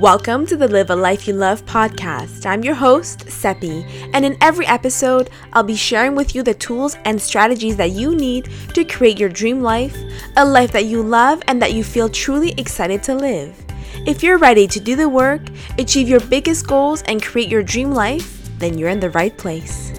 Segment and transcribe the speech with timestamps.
[0.00, 2.46] Welcome to the Live a Life You Love podcast.
[2.46, 6.96] I'm your host, Seppi, and in every episode, I'll be sharing with you the tools
[7.04, 9.96] and strategies that you need to create your dream life,
[10.36, 13.60] a life that you love and that you feel truly excited to live.
[14.06, 15.42] If you're ready to do the work,
[15.78, 19.92] achieve your biggest goals, and create your dream life, then you're in the right place.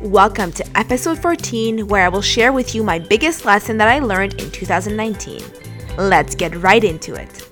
[0.00, 4.00] Welcome to episode 14, where I will share with you my biggest lesson that I
[4.00, 5.40] learned in 2019.
[5.96, 7.47] Let's get right into it.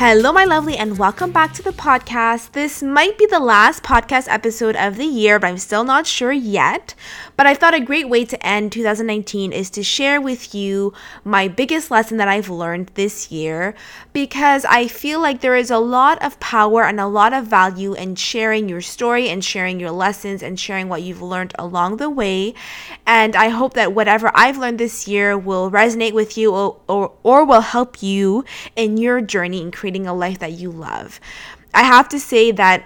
[0.00, 2.52] Hello, my lovely, and welcome back to the podcast.
[2.52, 6.30] This might be the last podcast episode of the year, but I'm still not sure
[6.30, 6.94] yet.
[7.38, 10.92] But I thought a great way to end 2019 is to share with you
[11.22, 13.76] my biggest lesson that I've learned this year
[14.12, 17.94] because I feel like there is a lot of power and a lot of value
[17.94, 22.10] in sharing your story and sharing your lessons and sharing what you've learned along the
[22.10, 22.54] way.
[23.06, 27.12] And I hope that whatever I've learned this year will resonate with you or, or,
[27.22, 31.20] or will help you in your journey in creating a life that you love.
[31.72, 32.82] I have to say that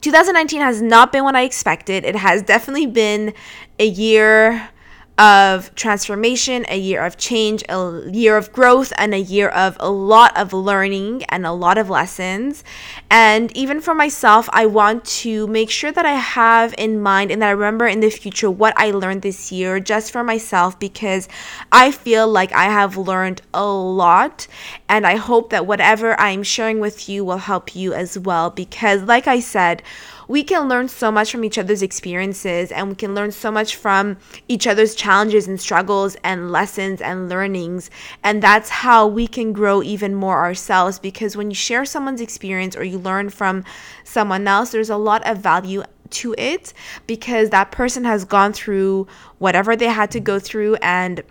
[0.00, 2.04] 2019 has not been what I expected.
[2.04, 3.34] It has definitely been
[3.78, 4.70] a year
[5.18, 9.90] of transformation, a year of change, a year of growth, and a year of a
[9.90, 12.62] lot of learning and a lot of lessons.
[13.10, 17.42] And even for myself, I want to make sure that I have in mind and
[17.42, 21.28] that I remember in the future what I learned this year just for myself because
[21.72, 24.46] I feel like I have learned a lot.
[24.88, 29.02] And I hope that whatever I'm sharing with you will help you as well because,
[29.02, 29.82] like I said,
[30.28, 33.74] we can learn so much from each other's experiences and we can learn so much
[33.74, 37.90] from each other's challenges and struggles and lessons and learnings.
[38.22, 42.76] And that's how we can grow even more ourselves because when you share someone's experience
[42.76, 43.64] or you learn from
[44.04, 46.72] someone else, there's a lot of value to it
[47.06, 49.06] because that person has gone through
[49.38, 51.22] whatever they had to go through and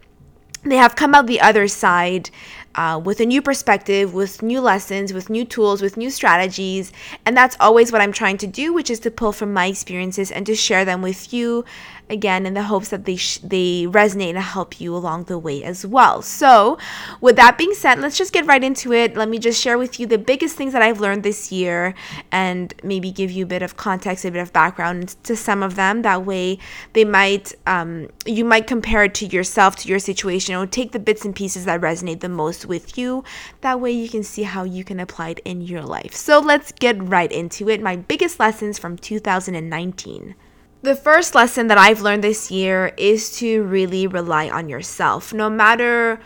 [0.63, 2.29] they have come out the other side
[2.77, 6.93] uh, with a new perspective, with new lessons, with new tools, with new strategies.
[7.25, 10.31] And that's always what I'm trying to do, which is to pull from my experiences
[10.31, 11.65] and to share them with you
[12.09, 15.63] again in the hopes that they sh- they resonate and help you along the way
[15.63, 16.21] as well.
[16.21, 16.77] So,
[17.21, 19.15] with that being said, let's just get right into it.
[19.15, 21.93] Let me just share with you the biggest things that I've learned this year
[22.31, 25.75] and maybe give you a bit of context, a bit of background to some of
[25.75, 26.01] them.
[26.01, 26.59] That way,
[26.93, 30.99] they might um, you might compare it to yourself, to your situation, or take the
[30.99, 33.23] bits and pieces that resonate the most with you.
[33.61, 36.13] That way, you can see how you can apply it in your life.
[36.13, 37.81] So, let's get right into it.
[37.81, 40.35] My biggest lessons from 2019.
[40.83, 45.33] The first lesson that I've learned this year is to really rely on yourself.
[45.33, 46.19] No matter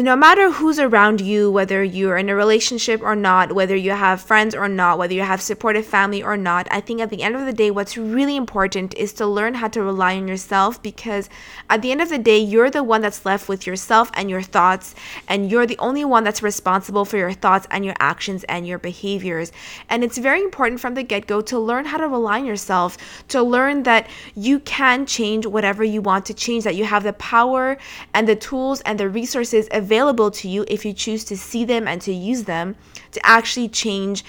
[0.00, 4.22] no matter who's around you, whether you're in a relationship or not, whether you have
[4.22, 7.36] friends or not, whether you have supportive family or not, I think at the end
[7.36, 11.28] of the day, what's really important is to learn how to rely on yourself because
[11.68, 14.40] at the end of the day, you're the one that's left with yourself and your
[14.40, 14.94] thoughts,
[15.28, 18.78] and you're the only one that's responsible for your thoughts and your actions and your
[18.78, 19.52] behaviors.
[19.90, 22.96] And it's very important from the get go to learn how to rely on yourself,
[23.28, 27.12] to learn that you can change whatever you want to change, that you have the
[27.12, 27.76] power
[28.14, 31.86] and the tools and the resources available to you if you choose to see them
[31.88, 32.76] and to use them
[33.12, 34.24] to actually change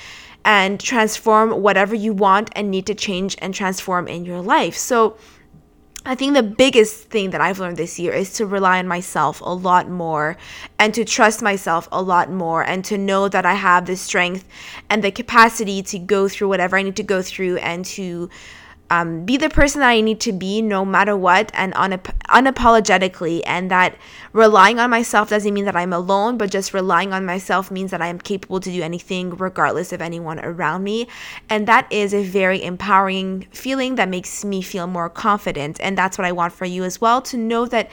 [0.45, 4.75] and transform whatever you want and need to change and transform in your life.
[4.75, 5.17] So,
[6.05, 9.39] I think the biggest thing that I've learned this year is to rely on myself
[9.39, 10.35] a lot more
[10.77, 14.45] and to trust myself a lot more and to know that I have the strength
[14.89, 18.29] and the capacity to go through whatever I need to go through and to
[18.93, 23.41] um, be the person that I need to be no matter what and unap- unapologetically.
[23.43, 23.95] And that
[24.33, 28.03] relying on myself doesn't mean that I'm alone, but just relying on myself means that
[28.03, 31.07] I am capable to do anything regardless of anyone around me.
[31.49, 35.79] And that is a very empowering feeling that makes me feel more confident.
[35.79, 37.89] And that's what I want for you as well to know that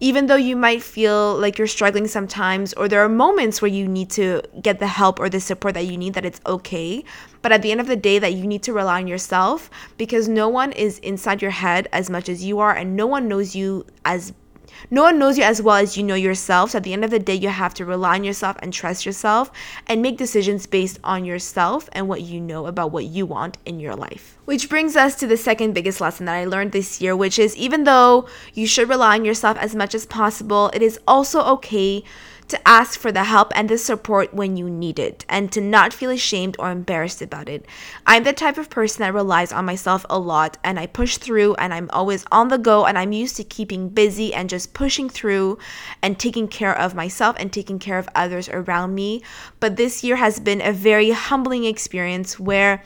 [0.00, 3.86] even though you might feel like you're struggling sometimes, or there are moments where you
[3.86, 7.04] need to get the help or the support that you need, that it's okay.
[7.42, 10.28] But at the end of the day, that you need to rely on yourself because
[10.28, 13.54] no one is inside your head as much as you are, and no one knows
[13.54, 14.32] you as
[14.90, 16.70] no one knows you as well as you know yourself.
[16.70, 19.06] So at the end of the day, you have to rely on yourself and trust
[19.06, 19.50] yourself
[19.86, 23.80] and make decisions based on yourself and what you know about what you want in
[23.80, 24.38] your life.
[24.44, 27.56] Which brings us to the second biggest lesson that I learned this year, which is
[27.56, 32.02] even though you should rely on yourself as much as possible, it is also okay
[32.52, 35.92] to ask for the help and the support when you need it and to not
[35.92, 37.66] feel ashamed or embarrassed about it.
[38.06, 41.54] I'm the type of person that relies on myself a lot and I push through
[41.54, 45.08] and I'm always on the go and I'm used to keeping busy and just pushing
[45.08, 45.58] through
[46.02, 49.22] and taking care of myself and taking care of others around me.
[49.58, 52.82] But this year has been a very humbling experience where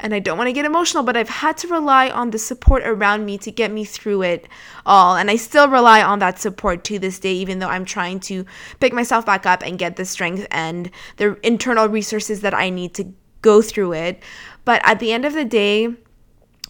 [0.00, 2.82] and I don't want to get emotional, but I've had to rely on the support
[2.84, 4.48] around me to get me through it
[4.86, 5.16] all.
[5.16, 8.44] And I still rely on that support to this day, even though I'm trying to
[8.80, 12.94] pick myself back up and get the strength and the internal resources that I need
[12.94, 13.12] to
[13.42, 14.22] go through it.
[14.64, 15.94] But at the end of the day,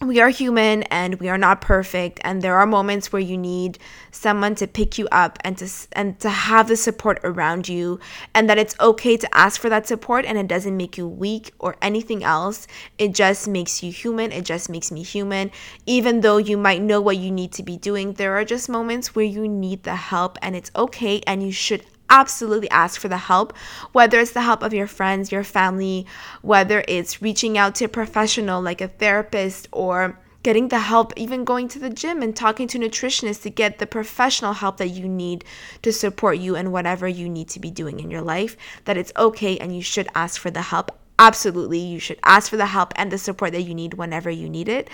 [0.03, 3.77] we are human and we are not perfect and there are moments where you need
[4.11, 7.99] someone to pick you up and to and to have the support around you
[8.35, 11.51] and that it's okay to ask for that support and it doesn't make you weak
[11.59, 12.67] or anything else.
[12.97, 14.31] It just makes you human.
[14.31, 15.51] It just makes me human.
[15.85, 19.15] Even though you might know what you need to be doing there are just moments
[19.15, 23.17] where you need the help and it's okay and you should absolutely ask for the
[23.17, 23.57] help,
[23.91, 26.05] whether it's the help of your friends, your family,
[26.43, 31.43] whether it's reaching out to a professional like a therapist or getting the help, even
[31.43, 35.07] going to the gym and talking to nutritionists to get the professional help that you
[35.07, 35.43] need
[35.81, 38.55] to support you in whatever you need to be doing in your life,
[38.85, 40.91] that it's okay and you should ask for the help.
[41.17, 44.49] Absolutely, you should ask for the help and the support that you need whenever you
[44.49, 44.89] need it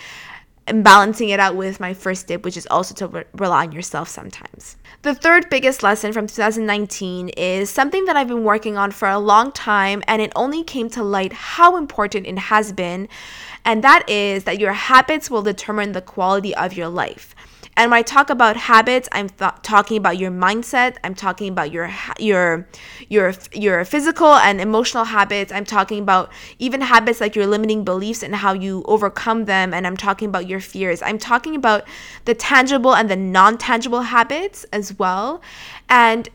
[0.70, 3.72] and balancing it out with my first tip, which is also to re- rely on
[3.72, 4.78] yourself sometimes.
[5.02, 9.18] The third biggest lesson from 2019 is something that I've been working on for a
[9.18, 13.08] long time, and it only came to light how important it has been,
[13.64, 17.34] and that is that your habits will determine the quality of your life.
[17.76, 20.98] And when I talk about habits, I'm th- talking about your mindset.
[21.04, 21.90] I'm talking about your
[22.20, 22.68] your
[23.08, 25.52] your your physical and emotional habits.
[25.52, 29.74] I'm talking about even habits like your limiting beliefs and how you overcome them.
[29.74, 31.02] And I'm talking about your fears.
[31.02, 31.86] I'm talking about
[32.26, 35.42] the tangible and the non-tangible habits as well.
[35.88, 36.30] And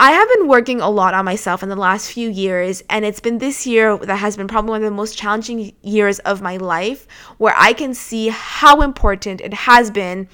[0.00, 3.18] I have been working a lot on myself in the last few years, and it's
[3.18, 6.56] been this year that has been probably one of the most challenging years of my
[6.56, 7.08] life
[7.38, 10.28] where I can see how important it has been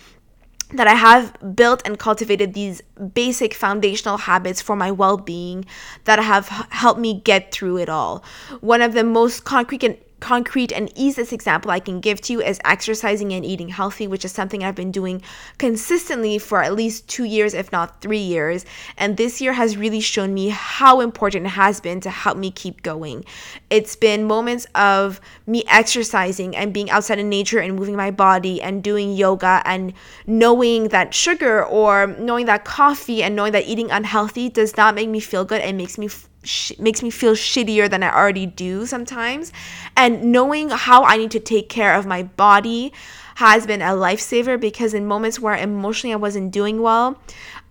[0.76, 2.82] that I have built and cultivated these
[3.14, 5.64] basic foundational habits for my well being
[6.04, 8.24] that have helped me get through it all.
[8.60, 12.40] One of the most concrete and concrete and easiest example I can give to you
[12.40, 15.20] is exercising and eating healthy, which is something I've been doing
[15.58, 18.64] consistently for at least two years, if not three years.
[18.96, 22.50] And this year has really shown me how important it has been to help me
[22.50, 23.26] keep going.
[23.68, 28.62] It's been moments of me exercising and being outside in nature and moving my body
[28.62, 29.92] and doing yoga and
[30.26, 35.10] knowing that sugar or knowing that coffee and knowing that eating unhealthy does not make
[35.10, 35.60] me feel good.
[35.60, 36.08] It makes me
[36.44, 39.52] sh- makes me feel shittier than I already do sometimes.
[39.96, 42.92] And knowing how I need to take care of my body
[43.36, 47.18] has been a lifesaver because in moments where emotionally I wasn't doing well,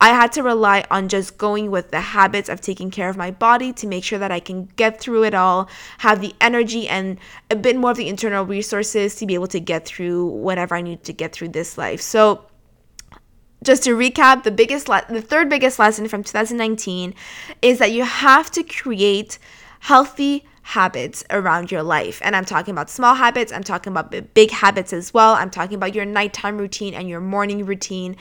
[0.02, 3.32] I had to rely on just going with the habits of taking care of my
[3.32, 7.18] body to make sure that I can get through it all, have the energy and
[7.50, 10.82] a bit more of the internal resources to be able to get through whatever I
[10.82, 12.02] need to get through this life.
[12.02, 12.46] So,
[13.64, 17.14] just to recap, the biggest le- the third biggest lesson from 2019
[17.62, 19.40] is that you have to create
[19.80, 22.22] healthy habits around your life.
[22.24, 25.34] And I'm talking about small habits, I'm talking about big habits as well.
[25.34, 28.16] I'm talking about your nighttime routine and your morning routine.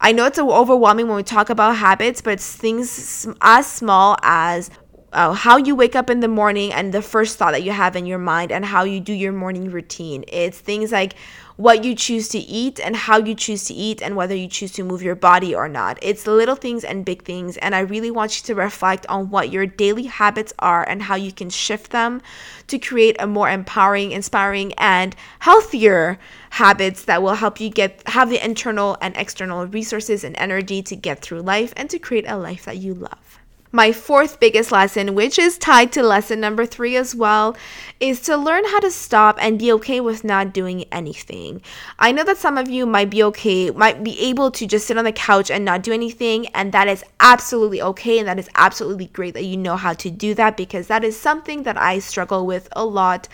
[0.00, 4.70] I know it's overwhelming when we talk about habits, but it's things as small as
[5.12, 7.96] uh, how you wake up in the morning and the first thought that you have
[7.96, 10.24] in your mind and how you do your morning routine.
[10.28, 11.14] It's things like
[11.56, 14.72] what you choose to eat and how you choose to eat and whether you choose
[14.72, 15.98] to move your body or not.
[16.00, 17.56] It's little things and big things.
[17.58, 21.16] And I really want you to reflect on what your daily habits are and how
[21.16, 22.22] you can shift them
[22.68, 26.18] to create a more empowering, inspiring, and healthier
[26.50, 30.96] habits that will help you get have the internal and external resources and energy to
[30.96, 33.39] get through life and to create a life that you love.
[33.72, 37.56] My fourth biggest lesson, which is tied to lesson number three as well,
[38.00, 41.62] is to learn how to stop and be okay with not doing anything.
[41.96, 44.98] I know that some of you might be okay, might be able to just sit
[44.98, 48.50] on the couch and not do anything, and that is absolutely okay, and that is
[48.56, 52.00] absolutely great that you know how to do that because that is something that I
[52.00, 53.28] struggle with a lot.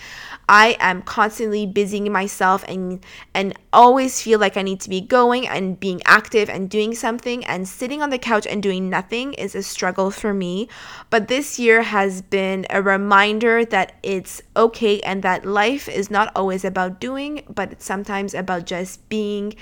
[0.49, 5.49] I am constantly busying myself and and always feel like I need to be going
[5.49, 9.55] and being active and doing something and sitting on the couch and doing nothing is
[9.55, 10.69] a struggle for me.
[11.11, 16.33] But this year has been a reminder that it's okay and that life is not
[16.35, 19.55] always about doing, but it's sometimes about just being.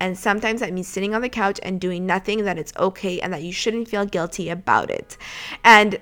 [0.00, 3.32] And sometimes that means sitting on the couch and doing nothing, that it's okay and
[3.32, 5.16] that you shouldn't feel guilty about it.
[5.64, 6.00] And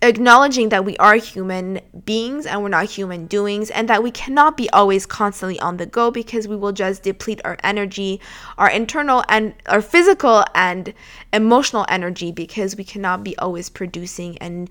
[0.00, 4.56] acknowledging that we are human beings and we're not human doings and that we cannot
[4.56, 8.20] be always constantly on the go because we will just deplete our energy
[8.58, 10.94] our internal and our physical and
[11.32, 14.70] emotional energy because we cannot be always producing and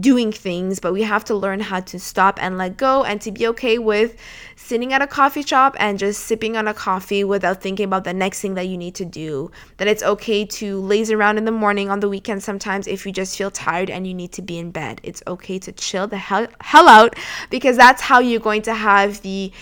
[0.00, 3.30] doing things, but we have to learn how to stop and let go and to
[3.30, 4.16] be okay with
[4.56, 8.12] sitting at a coffee shop and just sipping on a coffee without thinking about the
[8.12, 9.50] next thing that you need to do.
[9.76, 13.12] That it's okay to laze around in the morning on the weekend sometimes if you
[13.12, 15.00] just feel tired and you need to be in bed.
[15.02, 17.14] It's okay to chill the hell, hell out
[17.50, 19.52] because that's how you're going to have the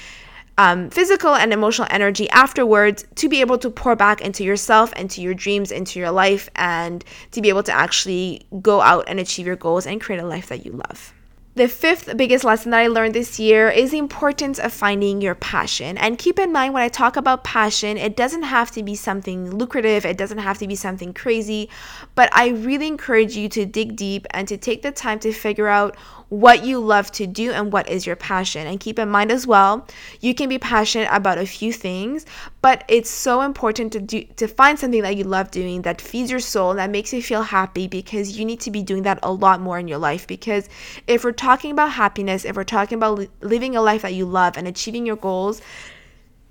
[0.59, 5.23] um, physical and emotional energy afterwards to be able to pour back into yourself, into
[5.23, 9.47] your dreams, into your life, and to be able to actually go out and achieve
[9.47, 11.15] your goals and create a life that you love.
[11.55, 15.35] The fifth biggest lesson that I learned this year is the importance of finding your
[15.35, 15.99] passion.
[15.99, 19.51] And keep in mind when I talk about passion, it doesn't have to be something
[19.51, 21.69] lucrative, it doesn't have to be something crazy,
[22.15, 25.69] but I really encourage you to dig deep and to take the time to figure
[25.69, 25.95] out
[26.33, 28.67] what you love to do and what is your passion.
[28.67, 29.87] And keep in mind as well,
[30.23, 32.25] you can be passionate about a few things,
[32.63, 36.31] but it's so important to do to find something that you love doing that feeds
[36.31, 39.31] your soul that makes you feel happy because you need to be doing that a
[39.31, 40.71] lot more in your life because
[41.07, 44.25] if we're talking about happiness, if we're talking about li- living a life that you
[44.25, 45.61] love and achieving your goals,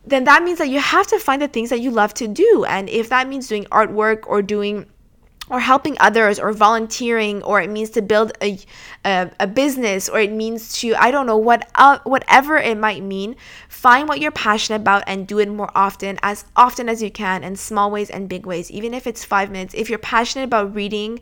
[0.06, 2.66] then that means that you have to find the things that you love to do.
[2.70, 4.86] And if that means doing artwork or doing
[5.52, 8.58] or helping others or volunteering or it means to build a,
[9.06, 13.04] a, a, business or it means to i don't know what uh, whatever it might
[13.04, 13.36] mean
[13.68, 17.44] find what you're passionate about and do it more often as often as you can
[17.44, 19.74] in small ways and big ways even if it's five minutes.
[19.74, 21.20] If you're passionate about reading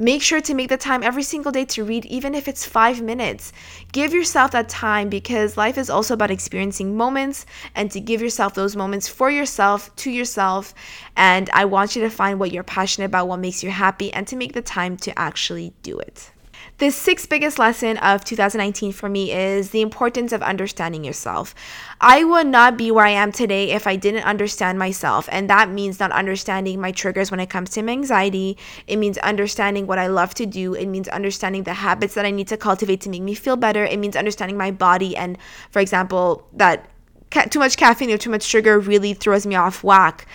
[0.00, 3.02] Make sure to make the time every single day to read, even if it's five
[3.02, 3.52] minutes.
[3.90, 8.54] Give yourself that time because life is also about experiencing moments and to give yourself
[8.54, 10.72] those moments for yourself, to yourself.
[11.16, 14.24] And I want you to find what you're passionate about, what makes you happy, and
[14.28, 16.30] to make the time to actually do it.
[16.78, 21.52] The sixth biggest lesson of 2019 for me is the importance of understanding yourself.
[22.00, 25.28] I would not be where I am today if I didn't understand myself.
[25.32, 28.56] And that means not understanding my triggers when it comes to anxiety.
[28.86, 30.74] It means understanding what I love to do.
[30.74, 33.84] It means understanding the habits that I need to cultivate to make me feel better.
[33.84, 35.16] It means understanding my body.
[35.16, 35.36] And
[35.70, 36.88] for example, that
[37.32, 40.28] ca- too much caffeine or too much sugar really throws me off whack.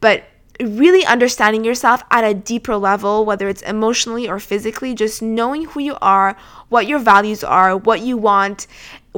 [0.00, 0.24] But
[0.60, 5.80] really understanding yourself at a deeper level, whether it's emotionally or physically, just knowing who
[5.80, 6.36] you are,
[6.68, 8.66] what your values are, what you want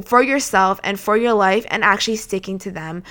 [0.03, 3.03] for yourself and for your life, and actually sticking to them.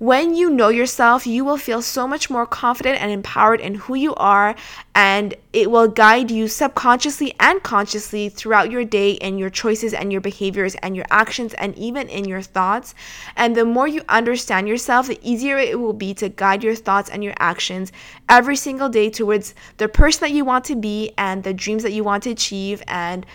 [0.00, 3.94] When you know yourself, you will feel so much more confident and empowered in who
[3.94, 4.54] you are,
[4.94, 10.10] and it will guide you subconsciously and consciously throughout your day in your choices and
[10.10, 12.94] your behaviors and your actions and even in your thoughts.
[13.36, 17.10] And the more you understand yourself, the easier it will be to guide your thoughts
[17.10, 17.92] and your actions
[18.26, 21.92] every single day towards the person that you want to be and the dreams that
[21.92, 23.26] you want to achieve and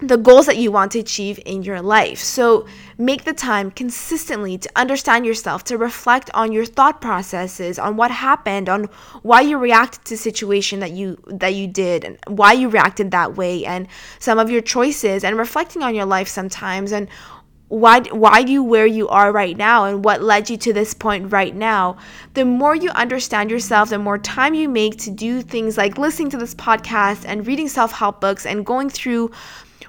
[0.00, 2.18] the goals that you want to achieve in your life.
[2.18, 2.66] So
[2.98, 8.10] make the time consistently to understand yourself, to reflect on your thought processes, on what
[8.10, 8.84] happened, on
[9.22, 13.36] why you reacted to situation that you that you did and why you reacted that
[13.36, 13.86] way and
[14.18, 17.08] some of your choices and reflecting on your life sometimes and
[17.68, 21.32] why why you where you are right now and what led you to this point
[21.32, 21.96] right now
[22.34, 26.28] the more you understand yourself the more time you make to do things like listening
[26.28, 29.30] to this podcast and reading self-help books and going through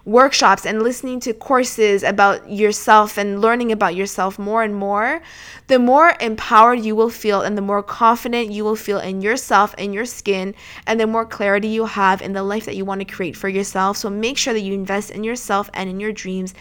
[0.05, 5.21] workshops and listening to courses about yourself and learning about yourself more and more,
[5.67, 9.73] the more empowered you will feel and the more confident you will feel in yourself
[9.79, 10.53] and your skin,
[10.85, 13.49] and the more clarity you have in the life that you want to create for
[13.49, 13.97] yourself.
[13.97, 16.53] So make sure that you invest in yourself and in your dreams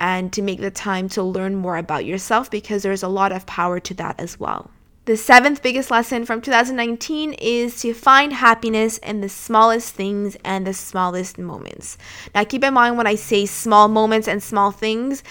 [0.00, 3.46] and to make the time to learn more about yourself because there's a lot of
[3.46, 4.70] power to that as well.
[5.06, 10.66] The seventh biggest lesson from 2019 is to find happiness in the smallest things and
[10.66, 11.96] the smallest moments.
[12.34, 15.22] Now, keep in mind when I say small moments and small things,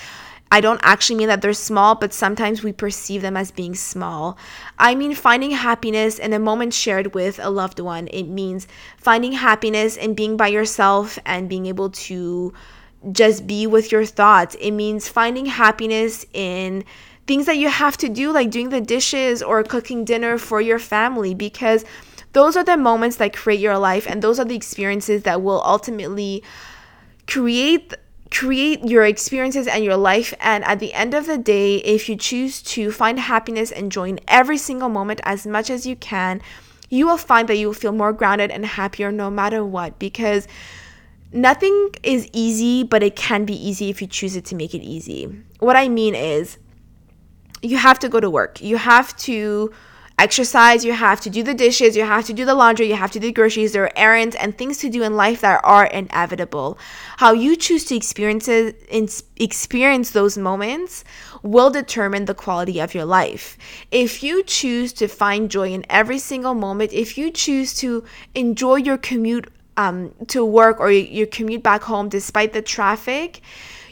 [0.51, 4.39] I don't actually mean that they're small, but sometimes we perceive them as being small.
[4.79, 8.07] I mean finding happiness in a moment shared with a loved one.
[8.07, 12.51] It means finding happiness in being by yourself and being able to
[13.11, 14.55] just be with your thoughts.
[14.59, 16.83] It means finding happiness in
[17.29, 20.79] things that you have to do, like doing the dishes or cooking dinner for your
[20.79, 21.85] family, because
[22.33, 25.61] those are the moments that create your life and those are the experiences that will
[25.63, 26.43] ultimately
[27.27, 27.93] create
[28.31, 30.33] create your experiences and your life.
[30.39, 34.09] And at the end of the day if you choose to find happiness and joy
[34.09, 36.41] in every single moment as much as you can
[36.91, 40.47] you will find that you will feel more grounded and happier no matter what because
[41.31, 44.81] nothing is easy but it can be easy if you choose it to make it
[44.81, 45.27] easy.
[45.59, 46.57] What i mean is
[47.61, 48.61] you have to go to work.
[48.61, 49.73] You have to
[50.19, 53.11] exercise, you have to do the dishes, you have to do the laundry, you have
[53.11, 53.71] to do the groceries.
[53.71, 56.77] There are errands and things to do in life that are inevitable.
[57.17, 58.83] How you choose to experience it,
[59.37, 61.05] experience those moments
[61.41, 63.57] will determine the quality of your life.
[63.91, 68.03] If you choose to find joy in every single moment, if you choose to
[68.35, 73.39] enjoy your commute um, to work or your commute back home despite the traffic,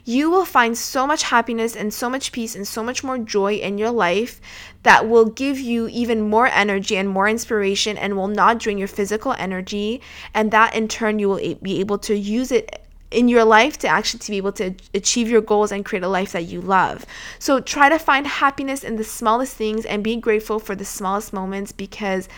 [0.08, 3.56] you will find so much happiness and so much peace and so much more joy
[3.56, 4.40] in your life
[4.84, 8.88] that will give you even more energy and more inspiration and will not drain your
[8.88, 10.02] physical energy.
[10.34, 13.88] And that in turn, you will be able to use it in your life to
[13.90, 17.06] actually to be able to achieve your goals and create a life that you love.
[17.38, 21.34] So try to find happiness in the smallest things and be grateful for the smallest
[21.34, 22.30] moments because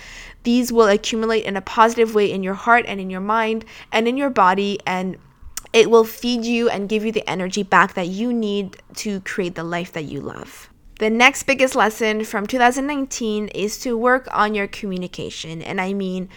[0.41, 4.07] these will accumulate in a positive way in your heart and in your mind and
[4.07, 5.19] in your body and
[5.73, 9.55] it will feed you and give you the energy back that you need to create
[9.55, 10.69] the life that you love.
[10.99, 15.61] The next biggest lesson from 2019 is to work on your communication.
[15.61, 16.27] And I mean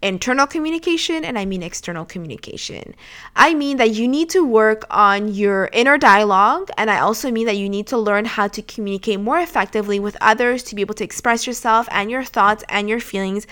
[0.00, 2.94] internal communication and I mean external communication.
[3.36, 6.70] I mean that you need to work on your inner dialogue.
[6.76, 10.16] And I also mean that you need to learn how to communicate more effectively with
[10.20, 13.46] others to be able to express yourself and your thoughts and your feelings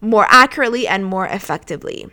[0.00, 2.10] more accurately and more effectively.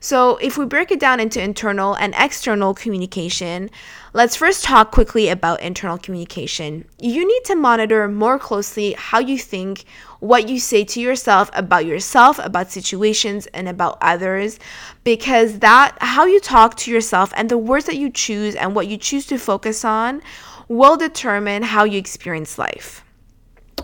[0.00, 3.70] So, if we break it down into internal and external communication,
[4.12, 6.84] let's first talk quickly about internal communication.
[7.00, 9.84] You need to monitor more closely how you think,
[10.20, 14.58] what you say to yourself about yourself, about situations, and about others,
[15.02, 18.86] because that, how you talk to yourself and the words that you choose and what
[18.86, 20.22] you choose to focus on
[20.68, 23.04] will determine how you experience life.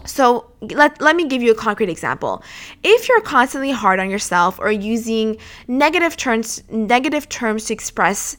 [0.05, 2.43] So let, let me give you a concrete example.
[2.83, 8.37] If you're constantly hard on yourself or using negative terms negative terms to express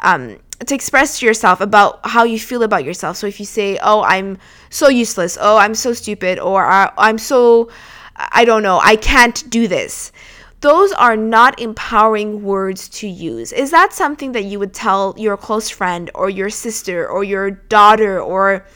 [0.00, 3.16] um, to express to yourself about how you feel about yourself.
[3.16, 4.38] So if you say, "Oh, I'm
[4.70, 7.70] so useless," "Oh, I'm so stupid," or "I'm so
[8.16, 10.12] I don't know, I can't do this."
[10.60, 13.52] Those are not empowering words to use.
[13.52, 17.52] Is that something that you would tell your close friend or your sister or your
[17.52, 18.66] daughter or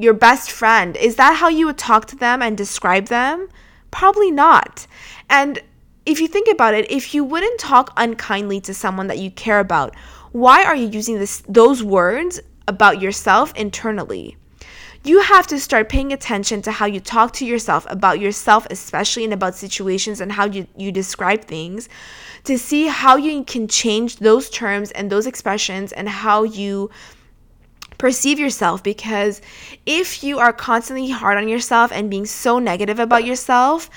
[0.00, 3.48] your best friend, is that how you would talk to them and describe them?
[3.90, 4.86] Probably not.
[5.28, 5.58] And
[6.06, 9.60] if you think about it, if you wouldn't talk unkindly to someone that you care
[9.60, 9.94] about,
[10.32, 14.36] why are you using this those words about yourself internally?
[15.02, 19.24] You have to start paying attention to how you talk to yourself about yourself, especially
[19.24, 21.88] in about situations and how you, you describe things,
[22.44, 26.90] to see how you can change those terms and those expressions and how you
[28.00, 29.42] perceive yourself because
[29.84, 33.90] if you are constantly hard on yourself and being so negative about yourself,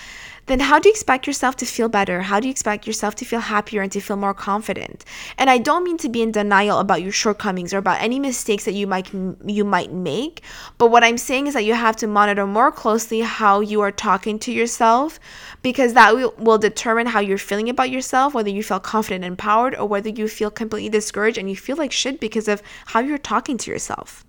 [0.46, 2.22] then how do you expect yourself to feel better?
[2.22, 5.06] How do you expect yourself to feel happier and to feel more confident?
[5.38, 8.66] And I don't mean to be in denial about your shortcomings or about any mistakes
[8.66, 9.14] that you might
[9.46, 10.42] you might make,
[10.78, 13.92] but what I'm saying is that you have to monitor more closely how you are
[13.92, 15.20] talking to yourself
[15.62, 19.34] because that will, will determine how you're feeling about yourself, whether you feel confident and
[19.34, 23.00] empowered or whether you feel completely discouraged and you feel like shit because of how
[23.00, 24.26] you're talking to yourself.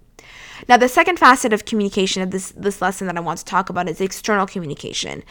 [0.68, 3.68] Now, the second facet of communication of this, this lesson that I want to talk
[3.68, 5.22] about is external communication.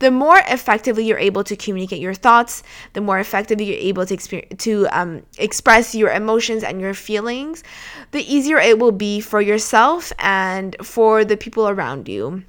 [0.00, 4.16] The more effectively you're able to communicate your thoughts, the more effectively you're able to,
[4.16, 7.62] exper- to um, express your emotions and your feelings,
[8.10, 12.42] the easier it will be for yourself and for the people around you.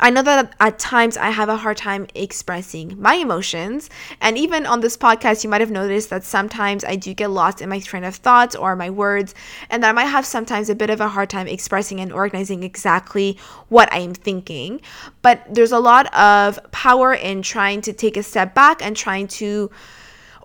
[0.00, 3.90] I know that at times I have a hard time expressing my emotions.
[4.20, 7.60] And even on this podcast, you might have noticed that sometimes I do get lost
[7.60, 9.34] in my train of thoughts or my words,
[9.70, 12.62] and that I might have sometimes a bit of a hard time expressing and organizing
[12.62, 14.80] exactly what I am thinking.
[15.22, 19.28] But there's a lot of power in trying to take a step back and trying
[19.28, 19.70] to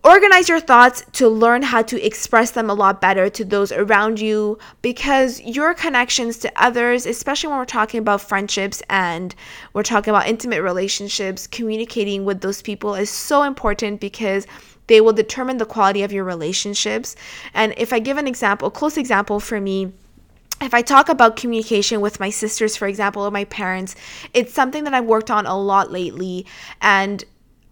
[0.06, 4.20] Organize your thoughts to learn how to express them a lot better to those around
[4.20, 9.34] you because your connections to others, especially when we're talking about friendships and
[9.72, 14.46] we're talking about intimate relationships, communicating with those people is so important because
[14.88, 17.16] they will determine the quality of your relationships.
[17.54, 19.94] And if I give an example, a close example for me,
[20.62, 23.96] if I talk about communication with my sisters, for example, or my parents,
[24.34, 26.46] it's something that I've worked on a lot lately.
[26.82, 27.24] And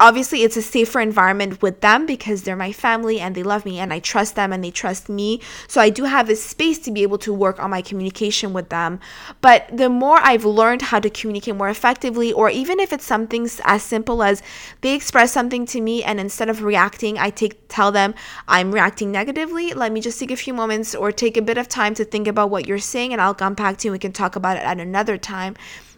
[0.02, 3.80] obviously it's a safer environment with them because they're my family and they love me
[3.80, 5.40] and I trust them and they trust me.
[5.68, 8.70] So I do have this space to be able to work on my communication with
[8.70, 9.00] them.
[9.42, 13.48] But the more I've learned how to communicate more effectively, or even if it's something
[13.64, 14.42] as simple as
[14.82, 18.16] they express something to me and instead of reacting, I take tell them
[18.48, 19.74] I'm reacting negatively.
[19.74, 22.28] Let me just take a few moments or take a bit of time to think
[22.28, 23.92] about what you're saying and I'll come back to you.
[23.92, 25.56] And we can talk about it at another time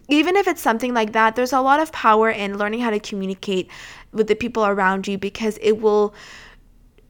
[0.08, 3.00] even if it's something like that, there's a lot of power in learning how to
[3.00, 3.70] communicate
[4.12, 6.14] with the people around you because it will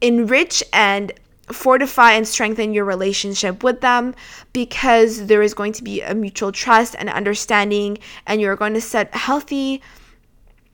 [0.00, 1.12] enrich and
[1.52, 4.14] fortify and strengthen your relationship with them
[4.52, 8.80] because there is going to be a mutual trust and understanding, and you're going to
[8.80, 9.82] set healthy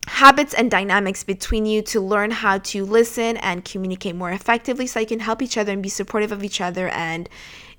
[0.07, 4.99] habits and dynamics between you to learn how to listen and communicate more effectively so
[4.99, 7.29] you can help each other and be supportive of each other and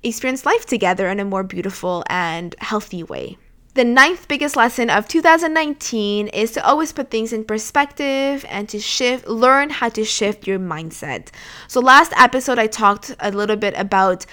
[0.02, 3.36] experience life together in a more beautiful and healthy way.
[3.74, 8.78] The ninth biggest lesson of 2019 is to always put things in perspective and to
[8.78, 11.28] shift, learn how to shift your mindset.
[11.68, 14.26] So, last episode, I talked a little bit about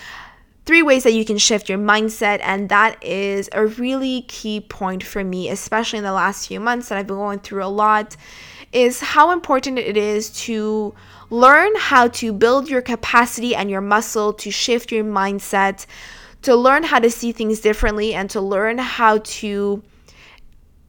[0.65, 5.03] three ways that you can shift your mindset, and that is a really key point
[5.03, 8.17] for me, especially in the last few months that I've been going through a lot.
[8.73, 10.93] Is how important it is to
[11.29, 15.85] learn how to build your capacity and your muscle to shift your mindset
[16.41, 19.83] to learn how to see things differently and to learn how to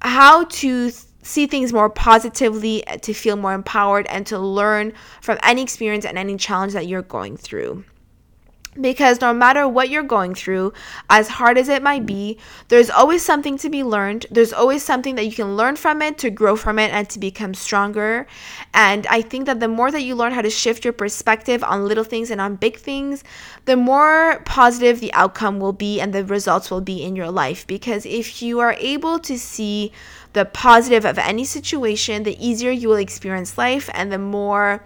[0.03, 0.91] how to
[1.23, 6.17] see things more positively to feel more empowered and to learn from any experience and
[6.17, 7.85] any challenge that you're going through
[8.79, 10.73] because no matter what you're going through,
[11.09, 14.27] as hard as it might be, there's always something to be learned.
[14.31, 17.19] There's always something that you can learn from it to grow from it and to
[17.19, 18.27] become stronger.
[18.73, 21.89] And I think that the more that you learn how to shift your perspective on
[21.89, 23.25] little things and on big things,
[23.65, 27.67] the more positive the outcome will be and the results will be in your life.
[27.67, 29.93] Because if you are able to see
[30.33, 34.85] the positive of any situation, the easier you will experience life and the more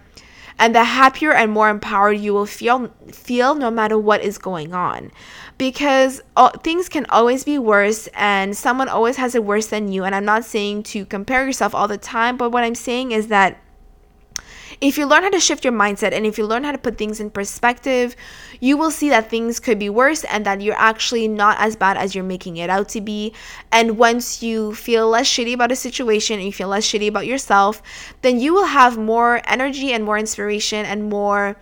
[0.59, 4.75] and the happier and more empowered you will feel feel no matter what is going
[4.75, 5.11] on.
[5.57, 10.05] Because uh, things can always be worse and someone always has it worse than you.
[10.05, 13.29] And i'm not saying to compare yourself all the time but what i'm saying is
[13.29, 13.59] that
[14.81, 16.99] if you learn how to shift your mindset and if you learn how to put
[16.99, 18.17] things in perspective,
[18.61, 21.97] you will see that things could be worse and that you're actually not as bad
[21.97, 23.33] as you're making it out to be.
[23.73, 27.27] And once you feel less shitty about a situation and you feel less shitty about
[27.27, 27.83] yourself,
[28.23, 31.57] then you will have more energy and more inspiration and more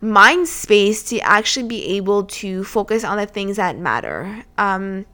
[0.00, 4.44] mind space to actually be able to focus on the things that matter.
[4.58, 5.06] Um,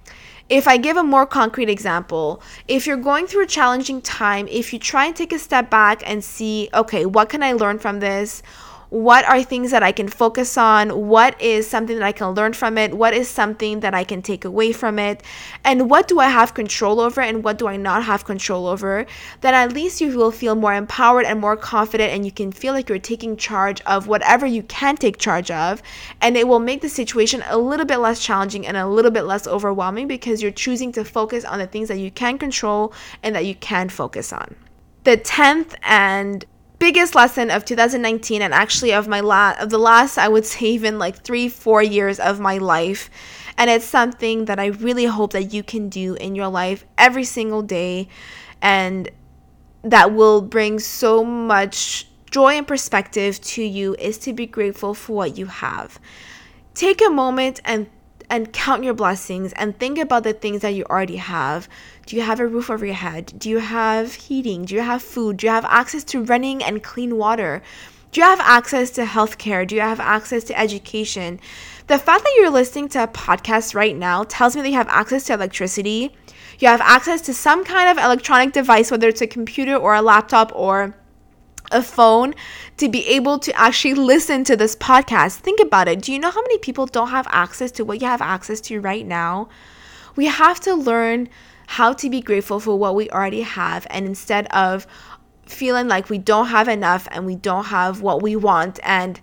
[0.51, 4.73] if I give a more concrete example, if you're going through a challenging time, if
[4.73, 8.01] you try and take a step back and see, okay, what can I learn from
[8.01, 8.43] this?
[8.90, 11.07] What are things that I can focus on?
[11.09, 12.92] What is something that I can learn from it?
[12.92, 15.22] What is something that I can take away from it?
[15.64, 19.07] And what do I have control over and what do I not have control over?
[19.42, 22.72] Then at least you will feel more empowered and more confident and you can feel
[22.72, 25.83] like you're taking charge of whatever you can take charge of.
[26.20, 29.22] And it will make the situation a little bit less challenging and a little bit
[29.22, 33.37] less overwhelming because you're choosing to focus on the things that you can control and
[33.37, 34.57] that you can focus on.
[35.05, 36.44] The 10th and
[36.81, 40.66] biggest lesson of 2019 and actually of my la- of the last I would say
[40.66, 43.09] even like 3 4 years of my life
[43.57, 47.25] and it's something that I really hope that you can do in your life every
[47.25, 48.09] single day
[48.62, 49.11] and
[49.85, 55.14] that will bring so much joy and perspective to you is to be grateful for
[55.14, 56.01] what you have.
[56.75, 57.88] Take a moment and
[58.31, 61.69] and count your blessings and think about the things that you already have.
[62.07, 63.33] Do you have a roof over your head?
[63.37, 64.64] Do you have heating?
[64.64, 65.38] Do you have food?
[65.38, 67.61] Do you have access to running and clean water?
[68.12, 69.66] Do you have access to healthcare?
[69.66, 71.40] Do you have access to education?
[71.87, 74.88] The fact that you're listening to a podcast right now tells me that you have
[74.88, 76.14] access to electricity.
[76.59, 80.03] You have access to some kind of electronic device, whether it's a computer or a
[80.03, 80.95] laptop or
[81.71, 82.35] a phone
[82.77, 85.37] to be able to actually listen to this podcast.
[85.37, 86.03] Think about it.
[86.03, 88.81] Do you know how many people don't have access to what you have access to
[88.81, 89.49] right now?
[90.17, 91.29] We have to learn
[91.67, 94.87] how to be grateful for what we already have and instead of
[95.47, 99.21] feeling like we don't have enough and we don't have what we want and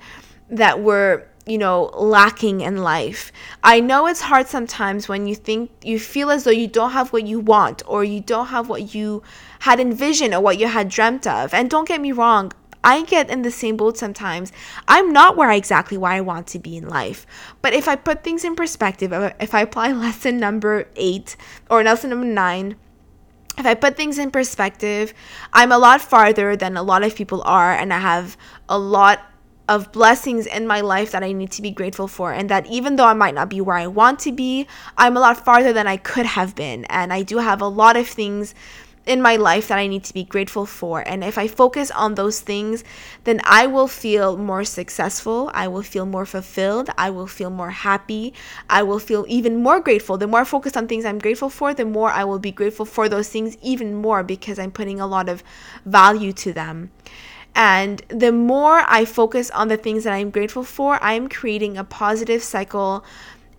[0.50, 3.32] that we're you know, lacking in life.
[3.64, 7.14] I know it's hard sometimes when you think you feel as though you don't have
[7.14, 9.24] what you want or you don't have what you
[9.60, 11.54] had envisioned or what you had dreamt of.
[11.54, 12.52] And don't get me wrong,
[12.84, 14.52] I get in the same boat sometimes.
[14.88, 17.26] I'm not where I exactly where I want to be in life.
[17.62, 21.36] But if I put things in perspective, if I apply lesson number eight
[21.70, 22.78] or lesson number nine,
[23.58, 25.14] if I put things in perspective,
[25.52, 28.38] I'm a lot farther than a lot of people are, and I have
[28.70, 29.20] a lot
[29.68, 32.32] of blessings in my life that I need to be grateful for.
[32.32, 34.68] And that even though I might not be where I want to be,
[34.98, 36.86] I'm a lot farther than I could have been.
[36.86, 38.56] And I do have a lot of things
[39.08, 41.02] in my life that I need to be grateful for.
[41.08, 42.84] And if I focus on those things,
[43.24, 45.50] then I will feel more successful.
[45.54, 46.90] I will feel more fulfilled.
[46.98, 48.34] I will feel more happy.
[48.70, 50.18] I will feel even more grateful.
[50.18, 52.86] The more I focus on things I'm grateful for, the more I will be grateful
[52.86, 55.42] for those things even more because I'm putting a lot of
[55.86, 56.92] value to them.
[57.56, 61.84] And the more I focus on the things that I'm grateful for, I'm creating a
[61.84, 63.04] positive cycle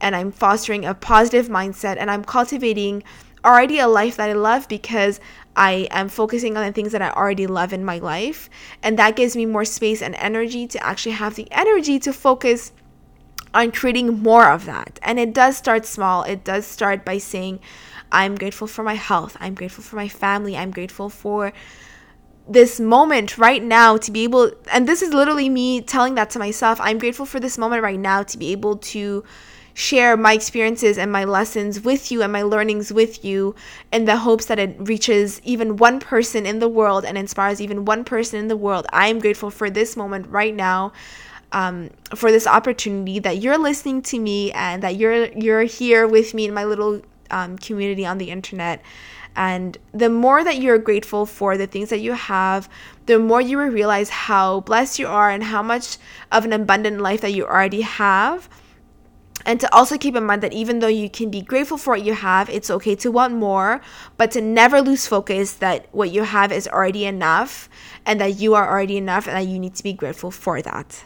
[0.00, 3.02] and I'm fostering a positive mindset and I'm cultivating
[3.44, 5.20] already a life that I love because
[5.56, 8.48] I am focusing on the things that I already love in my life.
[8.82, 12.72] And that gives me more space and energy to actually have the energy to focus
[13.54, 14.98] on creating more of that.
[15.02, 16.22] And it does start small.
[16.22, 17.60] It does start by saying,
[18.12, 19.36] I'm grateful for my health.
[19.40, 20.56] I'm grateful for my family.
[20.56, 21.52] I'm grateful for
[22.48, 26.38] this moment right now to be able and this is literally me telling that to
[26.38, 29.22] myself i'm grateful for this moment right now to be able to
[29.78, 33.54] share my experiences and my lessons with you and my learnings with you
[33.92, 37.84] in the hopes that it reaches even one person in the world and inspires even
[37.84, 38.84] one person in the world.
[38.92, 40.92] I am grateful for this moment right now.
[41.50, 46.34] Um, for this opportunity that you're listening to me and that you're you're here with
[46.34, 48.82] me in my little um, community on the internet
[49.34, 52.68] and the more that you're grateful for the things that you have,
[53.06, 55.96] the more you will realize how blessed you are and how much
[56.32, 58.48] of an abundant life that you already have.
[59.48, 62.04] And to also keep in mind that even though you can be grateful for what
[62.04, 63.80] you have, it's okay to want more,
[64.18, 67.70] but to never lose focus that what you have is already enough
[68.04, 71.02] and that you are already enough and that you need to be grateful for that.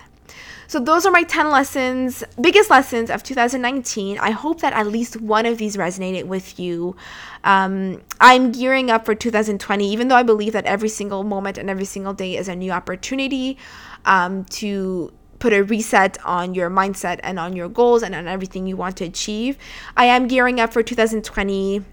[0.66, 4.18] So those are my 10 lessons, biggest lessons of 2019.
[4.18, 6.96] I hope that at least one of these resonated with you.
[7.44, 11.70] Um, I'm gearing up for 2020, even though I believe that every single moment and
[11.70, 13.56] every single day is a new opportunity
[14.04, 18.64] um, to put a reset on your mindset and on your goals and on everything
[18.64, 19.58] you want to achieve.
[19.96, 21.84] I am gearing up for 2020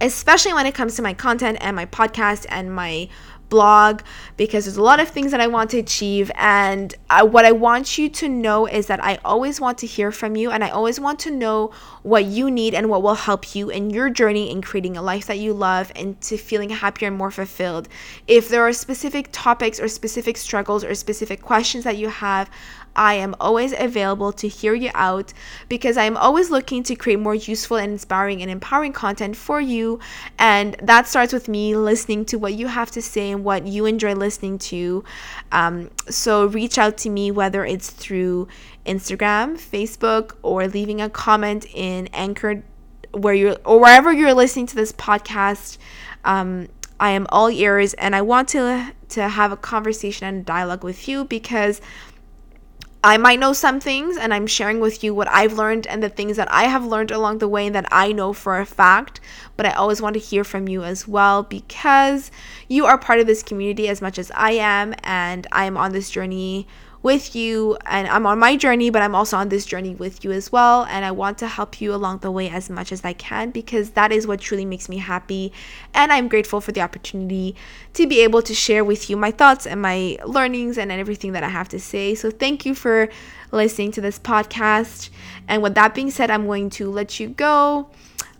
[0.00, 3.08] especially when it comes to my content and my podcast and my
[3.52, 4.00] blog
[4.38, 6.30] because there's a lot of things that I want to achieve.
[6.36, 10.10] And I, what I want you to know is that I always want to hear
[10.10, 11.70] from you and I always want to know
[12.02, 15.26] what you need and what will help you in your journey in creating a life
[15.26, 17.88] that you love and to feeling happier and more fulfilled.
[18.26, 22.48] If there are specific topics or specific struggles or specific questions that you have,
[22.94, 25.32] I am always available to hear you out
[25.68, 29.60] because I am always looking to create more useful and inspiring and empowering content for
[29.60, 29.98] you.
[30.38, 33.86] And that starts with me listening to what you have to say and what you
[33.86, 35.04] enjoy listening to.
[35.50, 38.48] Um, so reach out to me, whether it's through
[38.86, 42.62] Instagram, Facebook, or leaving a comment in Anchor
[43.12, 45.78] where you're or wherever you're listening to this podcast.
[46.24, 50.84] Um, I am all ears and I want to to have a conversation and dialogue
[50.84, 51.80] with you because
[53.04, 56.08] I might know some things and I'm sharing with you what I've learned and the
[56.08, 59.20] things that I have learned along the way and that I know for a fact.
[59.56, 62.30] But I always want to hear from you as well because
[62.68, 65.92] you are part of this community as much as I am, and I am on
[65.92, 66.68] this journey
[67.02, 70.30] with you and I'm on my journey, but I'm also on this journey with you
[70.30, 70.84] as well.
[70.84, 73.90] And I want to help you along the way as much as I can because
[73.90, 75.52] that is what truly makes me happy.
[75.94, 77.56] And I'm grateful for the opportunity
[77.94, 81.42] to be able to share with you my thoughts and my learnings and everything that
[81.42, 82.14] I have to say.
[82.14, 83.08] So thank you for
[83.50, 85.10] listening to this podcast.
[85.48, 87.88] And with that being said, I'm going to let you go.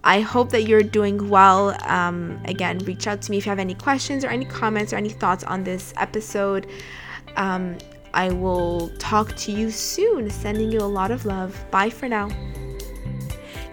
[0.04, 1.76] I hope that you're doing well.
[1.88, 4.96] Um, again, reach out to me if you have any questions or any comments or
[4.96, 6.66] any thoughts on this episode.
[7.36, 7.78] Um,
[8.14, 10.30] I will talk to you soon.
[10.30, 11.58] Sending you a lot of love.
[11.70, 12.28] Bye for now.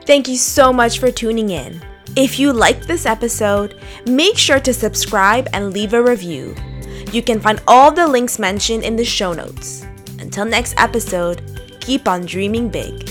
[0.06, 1.82] Thank you so much for tuning in.
[2.15, 6.56] If you liked this episode, make sure to subscribe and leave a review.
[7.12, 9.86] You can find all the links mentioned in the show notes.
[10.19, 11.41] Until next episode,
[11.80, 13.10] keep on dreaming big.